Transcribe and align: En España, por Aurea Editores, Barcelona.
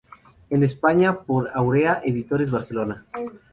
En 0.49 0.63
España, 0.63 1.13
por 1.21 1.51
Aurea 1.53 2.01
Editores, 2.03 2.49
Barcelona. 2.49 3.05